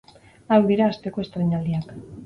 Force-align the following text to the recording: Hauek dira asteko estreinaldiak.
Hauek 0.55 0.65
dira 0.71 0.89
asteko 0.93 1.27
estreinaldiak. 1.27 1.99